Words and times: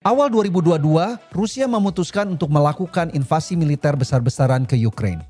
Awal 0.00 0.32
2022, 0.32 0.80
Rusia 1.28 1.68
memutuskan 1.68 2.24
untuk 2.32 2.48
melakukan 2.48 3.12
invasi 3.12 3.52
militer 3.52 3.92
besar-besaran 3.92 4.64
ke 4.64 4.72
Ukraine. 4.72 5.20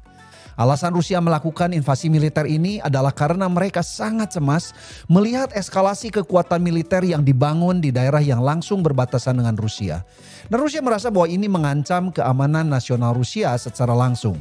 Alasan 0.55 0.95
Rusia 0.95 1.19
melakukan 1.19 1.75
invasi 1.75 2.07
militer 2.07 2.47
ini 2.47 2.79
adalah 2.79 3.11
karena 3.11 3.51
mereka 3.51 3.83
sangat 3.83 4.39
cemas 4.39 4.71
melihat 5.11 5.51
eskalasi 5.59 6.15
kekuatan 6.15 6.63
militer 6.63 7.03
yang 7.03 7.27
dibangun 7.27 7.83
di 7.83 7.91
daerah 7.91 8.23
yang 8.23 8.47
langsung 8.47 8.79
berbatasan 8.79 9.43
dengan 9.43 9.59
Rusia. 9.59 10.07
Dan 10.47 10.63
Rusia 10.63 10.79
merasa 10.79 11.11
bahwa 11.11 11.27
ini 11.27 11.51
mengancam 11.51 12.15
keamanan 12.15 12.71
nasional 12.71 13.11
Rusia 13.19 13.51
secara 13.59 13.91
langsung. 13.91 14.39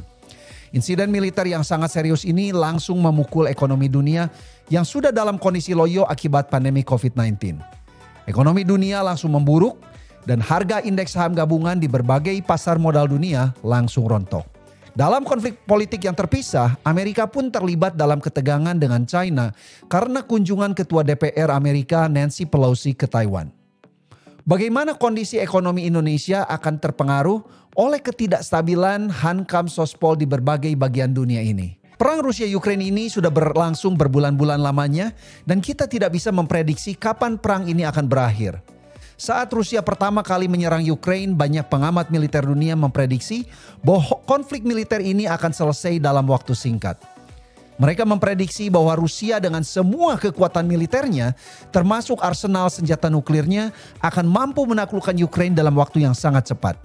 Insiden 0.70 1.10
militer 1.10 1.50
yang 1.50 1.66
sangat 1.66 1.90
serius 1.90 2.22
ini 2.22 2.54
langsung 2.54 3.02
memukul 3.02 3.50
ekonomi 3.50 3.90
dunia 3.90 4.30
yang 4.70 4.86
sudah 4.86 5.10
dalam 5.10 5.42
kondisi 5.42 5.74
loyo 5.74 6.06
akibat 6.06 6.46
pandemi 6.54 6.86
COVID-19. 6.86 7.58
Ekonomi 8.30 8.62
dunia 8.62 9.02
langsung 9.02 9.34
memburuk 9.34 9.89
dan 10.28 10.40
harga 10.40 10.84
indeks 10.84 11.16
saham 11.16 11.32
gabungan 11.32 11.76
di 11.80 11.88
berbagai 11.88 12.36
pasar 12.44 12.76
modal 12.76 13.08
dunia 13.08 13.52
langsung 13.64 14.08
rontok. 14.08 14.44
Dalam 14.90 15.22
konflik 15.22 15.62
politik 15.64 16.02
yang 16.02 16.18
terpisah, 16.18 16.74
Amerika 16.82 17.22
pun 17.24 17.46
terlibat 17.46 17.94
dalam 17.94 18.18
ketegangan 18.18 18.74
dengan 18.74 19.06
China 19.06 19.54
karena 19.86 20.26
kunjungan 20.26 20.74
Ketua 20.74 21.06
DPR 21.06 21.54
Amerika 21.54 22.10
Nancy 22.10 22.42
Pelosi 22.42 22.92
ke 22.92 23.06
Taiwan. 23.06 23.54
Bagaimana 24.42 24.98
kondisi 24.98 25.38
ekonomi 25.38 25.86
Indonesia 25.86 26.42
akan 26.42 26.82
terpengaruh 26.82 27.38
oleh 27.78 28.02
ketidakstabilan 28.02 29.06
hankam 29.22 29.70
sospol 29.70 30.18
di 30.18 30.26
berbagai 30.26 30.74
bagian 30.74 31.14
dunia 31.14 31.38
ini? 31.38 31.78
Perang 31.94 32.24
Rusia-Ukraine 32.24 32.88
ini 32.88 33.12
sudah 33.12 33.28
berlangsung 33.28 33.94
berbulan-bulan 33.94 34.58
lamanya 34.58 35.12
dan 35.44 35.60
kita 35.60 35.84
tidak 35.84 36.16
bisa 36.16 36.32
memprediksi 36.32 36.96
kapan 36.96 37.36
perang 37.36 37.68
ini 37.68 37.84
akan 37.84 38.08
berakhir. 38.08 38.58
Saat 39.20 39.52
Rusia 39.52 39.84
pertama 39.84 40.24
kali 40.24 40.48
menyerang 40.48 40.80
Ukraine, 40.80 41.36
banyak 41.36 41.68
pengamat 41.68 42.08
militer 42.08 42.40
dunia 42.40 42.72
memprediksi 42.72 43.44
bahwa 43.84 44.16
konflik 44.24 44.64
militer 44.64 44.96
ini 45.04 45.28
akan 45.28 45.52
selesai 45.52 46.00
dalam 46.00 46.24
waktu 46.24 46.56
singkat. 46.56 46.96
Mereka 47.76 48.08
memprediksi 48.08 48.72
bahwa 48.72 48.96
Rusia 48.96 49.36
dengan 49.36 49.60
semua 49.60 50.16
kekuatan 50.16 50.64
militernya, 50.64 51.36
termasuk 51.68 52.16
arsenal 52.24 52.72
senjata 52.72 53.12
nuklirnya, 53.12 53.76
akan 54.00 54.24
mampu 54.24 54.64
menaklukkan 54.64 55.12
Ukraine 55.20 55.52
dalam 55.52 55.76
waktu 55.76 56.00
yang 56.08 56.16
sangat 56.16 56.56
cepat. 56.56 56.80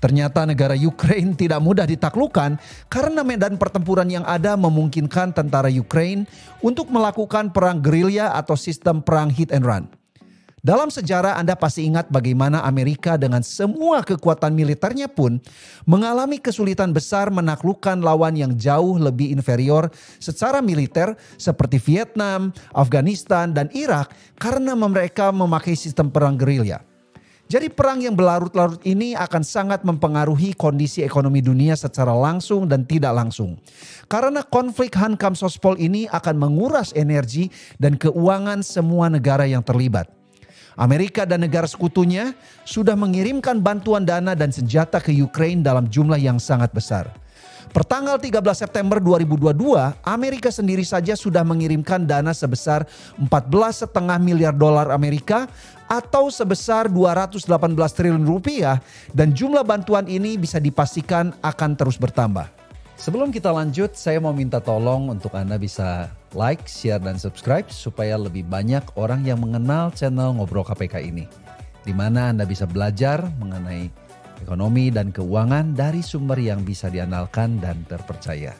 Ternyata 0.00 0.48
negara 0.48 0.72
Ukraine 0.72 1.36
tidak 1.36 1.60
mudah 1.60 1.84
ditaklukkan 1.84 2.56
karena 2.88 3.20
medan 3.20 3.60
pertempuran 3.60 4.08
yang 4.08 4.24
ada 4.24 4.56
memungkinkan 4.56 5.36
tentara 5.36 5.68
Ukraine 5.68 6.24
untuk 6.64 6.88
melakukan 6.88 7.52
perang 7.52 7.84
gerilya 7.84 8.32
atau 8.32 8.56
sistem 8.56 9.04
perang 9.04 9.28
hit 9.28 9.52
and 9.52 9.68
run. 9.68 9.84
Dalam 10.64 10.88
sejarah 10.88 11.36
Anda 11.36 11.52
pasti 11.60 11.84
ingat 11.84 12.08
bagaimana 12.08 12.64
Amerika 12.64 13.20
dengan 13.20 13.44
semua 13.44 14.00
kekuatan 14.00 14.56
militernya 14.56 15.12
pun 15.12 15.36
mengalami 15.84 16.40
kesulitan 16.40 16.88
besar 16.88 17.28
menaklukkan 17.28 18.00
lawan 18.00 18.32
yang 18.32 18.56
jauh 18.56 18.96
lebih 18.96 19.28
inferior 19.28 19.92
secara 20.16 20.64
militer 20.64 21.20
seperti 21.36 21.76
Vietnam, 21.84 22.48
Afghanistan, 22.72 23.52
dan 23.52 23.68
Irak 23.76 24.16
karena 24.40 24.72
mereka 24.72 25.28
memakai 25.36 25.76
sistem 25.76 26.08
perang 26.08 26.40
gerilya. 26.40 26.80
Jadi 27.44 27.68
perang 27.68 28.00
yang 28.00 28.16
berlarut-larut 28.16 28.80
ini 28.88 29.12
akan 29.12 29.44
sangat 29.44 29.84
mempengaruhi 29.84 30.56
kondisi 30.56 31.04
ekonomi 31.04 31.44
dunia 31.44 31.76
secara 31.76 32.16
langsung 32.16 32.64
dan 32.64 32.88
tidak 32.88 33.12
langsung. 33.12 33.60
Karena 34.08 34.40
konflik 34.40 34.96
Hankam 34.96 35.36
Sospol 35.36 35.76
ini 35.76 36.08
akan 36.08 36.40
menguras 36.40 36.96
energi 36.96 37.52
dan 37.76 38.00
keuangan 38.00 38.64
semua 38.64 39.12
negara 39.12 39.44
yang 39.44 39.60
terlibat. 39.60 40.23
Amerika 40.74 41.22
dan 41.22 41.42
negara 41.42 41.66
sekutunya 41.66 42.34
sudah 42.66 42.98
mengirimkan 42.98 43.58
bantuan 43.62 44.02
dana 44.02 44.34
dan 44.34 44.50
senjata 44.50 44.98
ke 44.98 45.14
Ukraine 45.14 45.62
dalam 45.62 45.86
jumlah 45.86 46.18
yang 46.18 46.38
sangat 46.42 46.74
besar. 46.74 47.10
Pertanggal 47.74 48.22
13 48.22 48.38
September 48.54 49.02
2022, 49.02 49.50
Amerika 50.06 50.46
sendiri 50.54 50.86
saja 50.86 51.18
sudah 51.18 51.42
mengirimkan 51.42 52.06
dana 52.06 52.30
sebesar 52.30 52.86
14,5 53.18 53.90
miliar 54.22 54.54
dolar 54.54 54.94
Amerika 54.94 55.50
atau 55.90 56.30
sebesar 56.30 56.86
218 56.86 57.50
triliun 57.74 58.22
rupiah 58.22 58.78
dan 59.10 59.34
jumlah 59.34 59.66
bantuan 59.66 60.06
ini 60.06 60.38
bisa 60.38 60.62
dipastikan 60.62 61.34
akan 61.42 61.74
terus 61.74 61.98
bertambah. 61.98 62.53
Sebelum 62.94 63.34
kita 63.34 63.50
lanjut, 63.50 63.98
saya 63.98 64.22
mau 64.22 64.30
minta 64.30 64.62
tolong 64.62 65.10
untuk 65.10 65.34
Anda 65.34 65.58
bisa 65.58 66.14
like, 66.30 66.62
share, 66.70 67.02
dan 67.02 67.18
subscribe 67.18 67.66
supaya 67.66 68.14
lebih 68.14 68.46
banyak 68.46 68.86
orang 68.94 69.26
yang 69.26 69.42
mengenal 69.42 69.90
channel 69.90 70.30
Ngobrol 70.38 70.62
KPK 70.62 71.02
ini. 71.02 71.26
Di 71.82 71.90
mana 71.90 72.30
Anda 72.30 72.46
bisa 72.46 72.70
belajar 72.70 73.26
mengenai 73.42 73.90
ekonomi 74.46 74.94
dan 74.94 75.10
keuangan 75.10 75.74
dari 75.74 76.06
sumber 76.06 76.38
yang 76.38 76.62
bisa 76.62 76.86
diandalkan 76.86 77.58
dan 77.58 77.82
terpercaya. 77.90 78.54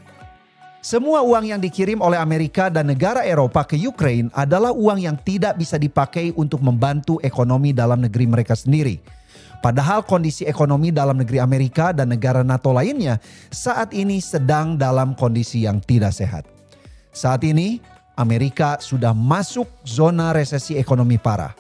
Semua 0.83 1.25
uang 1.25 1.49
yang 1.49 1.63
dikirim 1.63 2.03
oleh 2.03 2.19
Amerika 2.21 2.69
dan 2.69 2.91
negara 2.91 3.25
Eropa 3.25 3.65
ke 3.65 3.79
Ukraine 3.79 4.29
adalah 4.35 4.75
uang 4.75 5.01
yang 5.01 5.17
tidak 5.17 5.57
bisa 5.57 5.81
dipakai 5.81 6.35
untuk 6.37 6.61
membantu 6.61 7.23
ekonomi 7.25 7.73
dalam 7.73 8.03
negeri 8.03 8.29
mereka 8.29 8.53
sendiri 8.53 9.01
Padahal 9.63 10.05
kondisi 10.05 10.45
ekonomi 10.45 10.91
dalam 10.91 11.19
negeri 11.19 11.41
Amerika 11.41 11.95
dan 11.95 12.11
negara 12.13 12.43
NATO 12.43 12.75
lainnya 12.75 13.21
saat 13.49 13.93
ini 13.93 14.19
sedang 14.21 14.79
dalam 14.79 15.15
kondisi 15.17 15.65
yang 15.65 15.81
tidak 15.81 16.13
sehat. 16.13 16.45
Saat 17.15 17.47
ini 17.47 17.79
Amerika 18.15 18.79
sudah 18.79 19.15
masuk 19.15 19.67
zona 19.83 20.31
resesi 20.35 20.79
ekonomi 20.79 21.19
parah. 21.19 21.55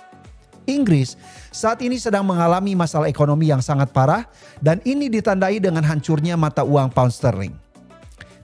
Inggris 0.64 1.16
saat 1.52 1.84
ini 1.84 2.00
sedang 2.00 2.24
mengalami 2.24 2.72
masalah 2.72 3.06
ekonomi 3.12 3.52
yang 3.52 3.60
sangat 3.60 3.92
parah 3.92 4.24
dan 4.64 4.80
ini 4.88 5.12
ditandai 5.12 5.60
dengan 5.60 5.84
hancurnya 5.84 6.40
mata 6.40 6.64
uang 6.64 6.88
pound 6.88 7.12
sterling. 7.12 7.54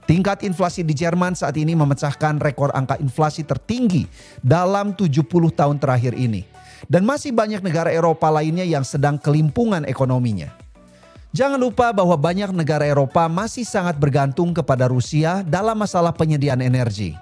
Tingkat 0.05 0.43
inflasi 0.43 0.83
di 0.83 0.91
Jerman 0.91 1.37
saat 1.37 1.55
ini 1.55 1.71
memecahkan 1.71 2.41
rekor 2.41 2.73
angka 2.75 2.99
inflasi 2.99 3.47
tertinggi 3.47 4.09
dalam 4.43 4.91
70 4.91 5.23
tahun 5.55 5.77
terakhir 5.79 6.17
ini 6.17 6.43
dan 6.87 7.05
masih 7.05 7.35
banyak 7.35 7.61
negara 7.61 7.91
Eropa 7.91 8.31
lainnya 8.31 8.65
yang 8.65 8.81
sedang 8.85 9.19
kelimpungan 9.19 9.85
ekonominya. 9.85 10.49
Jangan 11.31 11.55
lupa 11.55 11.95
bahwa 11.95 12.19
banyak 12.19 12.51
negara 12.51 12.83
Eropa 12.83 13.27
masih 13.31 13.63
sangat 13.63 13.95
bergantung 13.95 14.51
kepada 14.51 14.91
Rusia 14.91 15.47
dalam 15.47 15.79
masalah 15.79 16.11
penyediaan 16.11 16.59
energi. 16.59 17.15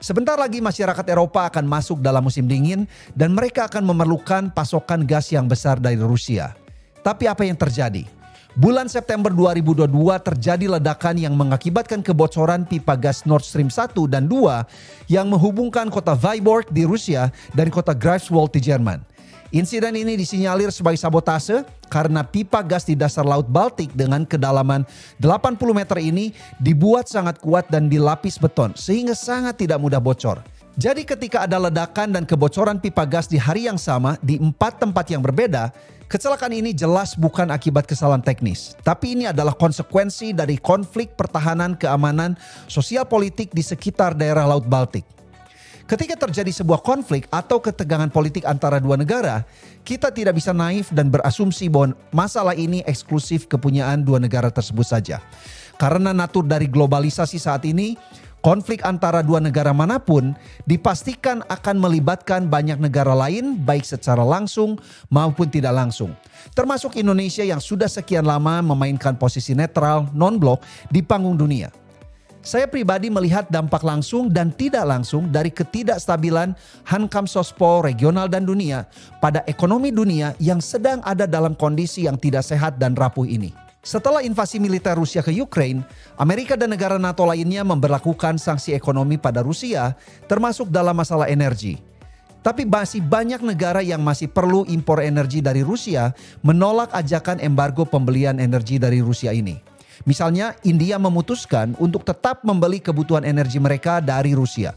Sebentar 0.00 0.38
lagi 0.38 0.62
masyarakat 0.64 1.04
Eropa 1.10 1.44
akan 1.50 1.66
masuk 1.68 2.00
dalam 2.00 2.24
musim 2.24 2.48
dingin 2.48 2.88
dan 3.12 3.36
mereka 3.36 3.68
akan 3.68 3.84
memerlukan 3.84 4.48
pasokan 4.54 5.04
gas 5.04 5.28
yang 5.28 5.44
besar 5.44 5.76
dari 5.76 6.00
Rusia. 6.00 6.56
Tapi 7.04 7.28
apa 7.28 7.44
yang 7.44 7.58
terjadi? 7.58 8.19
Bulan 8.58 8.90
September 8.90 9.30
2022 9.30 9.86
terjadi 10.26 10.66
ledakan 10.66 11.14
yang 11.14 11.38
mengakibatkan 11.38 12.02
kebocoran 12.02 12.66
pipa 12.66 12.98
gas 12.98 13.22
Nord 13.22 13.46
Stream 13.46 13.70
1 13.70 13.94
dan 14.10 14.26
2 14.26 14.66
yang 15.06 15.30
menghubungkan 15.30 15.86
kota 15.86 16.18
Viborg 16.18 16.66
di 16.66 16.82
Rusia 16.82 17.30
dan 17.54 17.70
kota 17.70 17.94
Greifswald 17.94 18.50
di 18.50 18.58
Jerman. 18.58 19.06
Insiden 19.54 19.94
ini 19.94 20.18
disinyalir 20.18 20.74
sebagai 20.74 20.98
sabotase 20.98 21.62
karena 21.86 22.26
pipa 22.26 22.58
gas 22.66 22.82
di 22.82 22.98
dasar 22.98 23.22
Laut 23.22 23.46
Baltik 23.46 23.94
dengan 23.94 24.26
kedalaman 24.26 24.82
80 25.22 25.54
meter 25.70 25.98
ini 26.02 26.34
dibuat 26.58 27.06
sangat 27.06 27.38
kuat 27.38 27.70
dan 27.70 27.86
dilapis 27.86 28.34
beton 28.34 28.74
sehingga 28.74 29.14
sangat 29.14 29.62
tidak 29.62 29.78
mudah 29.78 30.02
bocor. 30.02 30.42
Jadi 30.74 31.06
ketika 31.06 31.46
ada 31.46 31.58
ledakan 31.70 32.18
dan 32.18 32.26
kebocoran 32.26 32.82
pipa 32.82 33.06
gas 33.06 33.30
di 33.30 33.38
hari 33.38 33.70
yang 33.70 33.78
sama 33.78 34.18
di 34.18 34.42
empat 34.42 34.82
tempat 34.82 35.06
yang 35.06 35.22
berbeda, 35.22 35.70
Kecelakaan 36.10 36.50
ini 36.50 36.74
jelas 36.74 37.14
bukan 37.14 37.54
akibat 37.54 37.86
kesalahan 37.86 38.18
teknis, 38.18 38.74
tapi 38.82 39.14
ini 39.14 39.30
adalah 39.30 39.54
konsekuensi 39.54 40.34
dari 40.34 40.58
konflik 40.58 41.14
pertahanan 41.14 41.78
keamanan 41.78 42.34
sosial 42.66 43.06
politik 43.06 43.54
di 43.54 43.62
sekitar 43.62 44.18
daerah 44.18 44.42
Laut 44.42 44.66
Baltik. 44.66 45.06
Ketika 45.86 46.18
terjadi 46.18 46.50
sebuah 46.50 46.82
konflik 46.82 47.30
atau 47.30 47.62
ketegangan 47.62 48.10
politik 48.10 48.42
antara 48.42 48.82
dua 48.82 48.98
negara, 48.98 49.46
kita 49.86 50.10
tidak 50.10 50.34
bisa 50.34 50.50
naif 50.50 50.90
dan 50.90 51.14
berasumsi 51.14 51.70
bahwa 51.70 51.94
masalah 52.10 52.58
ini 52.58 52.82
eksklusif 52.90 53.46
kepunyaan 53.46 54.02
dua 54.02 54.18
negara 54.18 54.50
tersebut 54.50 54.90
saja. 54.90 55.22
Karena 55.78 56.10
natur 56.10 56.42
dari 56.42 56.66
globalisasi 56.66 57.38
saat 57.38 57.62
ini, 57.70 57.94
Konflik 58.40 58.80
antara 58.88 59.20
dua 59.20 59.36
negara 59.36 59.76
mana 59.76 60.00
pun 60.00 60.32
dipastikan 60.64 61.44
akan 61.52 61.76
melibatkan 61.76 62.48
banyak 62.48 62.80
negara 62.80 63.12
lain 63.12 63.60
baik 63.60 63.84
secara 63.84 64.24
langsung 64.24 64.80
maupun 65.12 65.44
tidak 65.52 65.76
langsung. 65.76 66.16
Termasuk 66.56 66.96
Indonesia 66.96 67.44
yang 67.44 67.60
sudah 67.60 67.84
sekian 67.84 68.24
lama 68.24 68.64
memainkan 68.64 69.12
posisi 69.12 69.52
netral 69.52 70.08
non-blok 70.16 70.64
di 70.88 71.04
panggung 71.04 71.36
dunia. 71.36 71.68
Saya 72.40 72.64
pribadi 72.64 73.12
melihat 73.12 73.52
dampak 73.52 73.84
langsung 73.84 74.32
dan 74.32 74.48
tidak 74.48 74.88
langsung 74.88 75.28
dari 75.28 75.52
ketidakstabilan 75.52 76.56
hankam 76.88 77.28
sospol 77.28 77.84
regional 77.84 78.32
dan 78.32 78.48
dunia 78.48 78.88
pada 79.20 79.44
ekonomi 79.44 79.92
dunia 79.92 80.32
yang 80.40 80.64
sedang 80.64 81.04
ada 81.04 81.28
dalam 81.28 81.52
kondisi 81.52 82.08
yang 82.08 82.16
tidak 82.16 82.40
sehat 82.40 82.80
dan 82.80 82.96
rapuh 82.96 83.28
ini. 83.28 83.52
Setelah 83.80 84.20
invasi 84.20 84.60
militer 84.60 84.92
Rusia 84.92 85.24
ke 85.24 85.32
Ukraine, 85.32 85.80
Amerika 86.20 86.52
dan 86.52 86.68
negara 86.68 87.00
NATO 87.00 87.24
lainnya 87.24 87.64
memperlakukan 87.64 88.36
sanksi 88.36 88.76
ekonomi 88.76 89.16
pada 89.16 89.40
Rusia, 89.40 89.96
termasuk 90.28 90.68
dalam 90.68 90.92
masalah 90.92 91.32
energi. 91.32 91.80
Tapi 92.44 92.68
masih 92.68 93.00
banyak 93.00 93.40
negara 93.40 93.80
yang 93.80 94.04
masih 94.04 94.28
perlu 94.28 94.68
impor 94.68 95.00
energi 95.00 95.40
dari 95.40 95.64
Rusia 95.64 96.12
menolak 96.44 96.92
ajakan 96.92 97.40
embargo 97.40 97.88
pembelian 97.88 98.36
energi 98.36 98.76
dari 98.76 99.00
Rusia 99.00 99.32
ini. 99.32 99.69
Misalnya 100.08 100.56
India 100.64 100.96
memutuskan 100.96 101.76
untuk 101.76 102.04
tetap 102.04 102.40
membeli 102.40 102.80
kebutuhan 102.80 103.24
energi 103.24 103.60
mereka 103.60 104.00
dari 104.00 104.32
Rusia. 104.32 104.72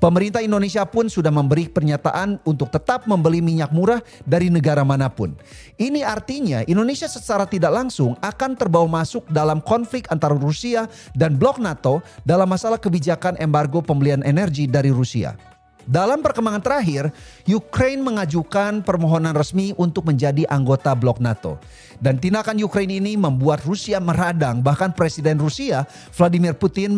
Pemerintah 0.00 0.42
Indonesia 0.42 0.82
pun 0.82 1.06
sudah 1.06 1.30
memberi 1.30 1.70
pernyataan 1.70 2.42
untuk 2.42 2.72
tetap 2.74 3.06
membeli 3.06 3.38
minyak 3.38 3.70
murah 3.70 4.02
dari 4.26 4.50
negara 4.50 4.82
mana 4.82 5.06
pun. 5.06 5.36
Ini 5.78 6.02
artinya 6.02 6.66
Indonesia 6.66 7.06
secara 7.06 7.46
tidak 7.46 7.70
langsung 7.70 8.18
akan 8.18 8.58
terbawa 8.58 9.04
masuk 9.04 9.28
dalam 9.30 9.62
konflik 9.62 10.10
antara 10.10 10.34
Rusia 10.34 10.90
dan 11.14 11.38
blok 11.38 11.62
NATO 11.62 12.02
dalam 12.26 12.50
masalah 12.50 12.82
kebijakan 12.82 13.38
embargo 13.38 13.78
pembelian 13.78 14.26
energi 14.26 14.66
dari 14.66 14.90
Rusia. 14.90 15.51
Dalam 15.88 16.22
perkembangan 16.22 16.62
terakhir, 16.62 17.10
Ukraine 17.46 18.02
mengajukan 18.02 18.86
permohonan 18.86 19.34
resmi 19.34 19.74
untuk 19.74 20.06
menjadi 20.06 20.46
anggota 20.46 20.94
blok 20.94 21.18
NATO. 21.18 21.58
Dan 22.02 22.18
tindakan 22.18 22.58
Ukraine 22.58 22.98
ini 22.98 23.14
membuat 23.14 23.62
Rusia 23.62 24.02
meradang, 24.02 24.58
bahkan 24.62 24.90
Presiden 24.90 25.38
Rusia 25.38 25.86
Vladimir 26.14 26.54
Putin 26.58 26.94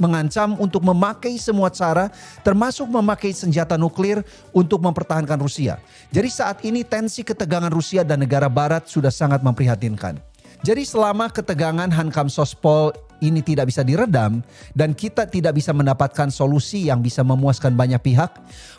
mengancam 0.00 0.56
untuk 0.56 0.80
memakai 0.80 1.36
semua 1.36 1.68
cara 1.68 2.08
termasuk 2.40 2.88
memakai 2.88 3.36
senjata 3.36 3.76
nuklir 3.76 4.24
untuk 4.56 4.80
mempertahankan 4.80 5.36
Rusia. 5.36 5.76
Jadi 6.08 6.28
saat 6.32 6.64
ini 6.64 6.84
tensi 6.84 7.20
ketegangan 7.20 7.72
Rusia 7.72 8.00
dan 8.00 8.24
negara 8.24 8.48
barat 8.48 8.88
sudah 8.88 9.12
sangat 9.12 9.44
memprihatinkan. 9.44 10.16
Jadi 10.64 10.88
selama 10.88 11.28
ketegangan 11.28 11.92
Hankam 11.92 12.32
Sospol 12.32 12.90
ini 13.24 13.40
tidak 13.40 13.72
bisa 13.72 13.80
diredam 13.86 14.44
dan 14.76 14.92
kita 14.92 15.24
tidak 15.28 15.56
bisa 15.56 15.72
mendapatkan 15.72 16.28
solusi 16.28 16.88
yang 16.88 17.00
bisa 17.00 17.24
memuaskan 17.24 17.72
banyak 17.72 18.00
pihak, 18.02 18.32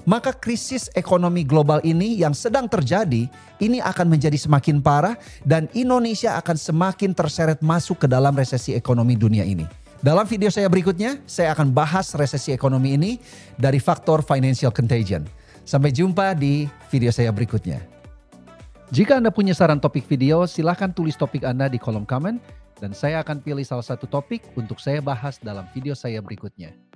maka 0.05 0.33
krisis 0.35 0.89
ekonomi 0.93 1.41
global 1.47 1.81
ini 1.81 2.17
yang 2.17 2.35
sedang 2.37 2.69
terjadi 2.69 3.25
ini 3.57 3.77
akan 3.81 4.07
menjadi 4.11 4.37
semakin 4.37 4.81
parah 4.81 5.17
dan 5.45 5.65
Indonesia 5.73 6.37
akan 6.37 6.57
semakin 6.57 7.11
terseret 7.17 7.59
masuk 7.65 8.05
ke 8.05 8.07
dalam 8.09 8.33
resesi 8.37 8.77
ekonomi 8.77 9.17
dunia 9.17 9.45
ini. 9.45 9.65
Dalam 9.97 10.29
video 10.29 10.53
saya 10.53 10.69
berikutnya, 10.69 11.17
saya 11.25 11.57
akan 11.57 11.73
bahas 11.73 12.13
resesi 12.13 12.53
ekonomi 12.53 12.93
ini 12.93 13.11
dari 13.57 13.81
faktor 13.81 14.21
financial 14.21 14.69
contagion. 14.69 15.25
Sampai 15.65 15.89
jumpa 15.89 16.37
di 16.37 16.69
video 16.93 17.09
saya 17.09 17.33
berikutnya. 17.33 17.81
Jika 18.87 19.19
Anda 19.19 19.35
punya 19.35 19.51
saran 19.51 19.83
topik 19.83 20.07
video, 20.07 20.47
silahkan 20.47 20.93
tulis 20.93 21.17
topik 21.19 21.43
Anda 21.43 21.67
di 21.67 21.75
kolom 21.75 22.07
komen 22.07 22.39
dan 22.77 22.94
saya 22.94 23.21
akan 23.25 23.41
pilih 23.41 23.65
salah 23.65 23.85
satu 23.85 24.06
topik 24.06 24.45
untuk 24.53 24.77
saya 24.77 25.01
bahas 25.01 25.41
dalam 25.41 25.65
video 25.74 25.97
saya 25.97 26.21
berikutnya. 26.21 26.86